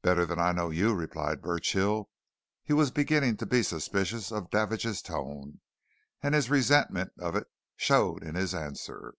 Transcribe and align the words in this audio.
"Better 0.00 0.24
than 0.24 0.38
I 0.38 0.52
know 0.52 0.70
you," 0.70 0.94
replied 0.94 1.42
Burchill. 1.42 2.08
He 2.64 2.72
was 2.72 2.90
beginning 2.90 3.36
to 3.36 3.44
be 3.44 3.62
suspicious 3.62 4.32
of 4.32 4.48
Davidge's 4.48 5.02
tone, 5.02 5.60
and 6.22 6.34
his 6.34 6.48
resentment 6.48 7.12
of 7.18 7.36
it 7.36 7.46
showed 7.76 8.22
in 8.22 8.36
his 8.36 8.54
answer. 8.54 9.12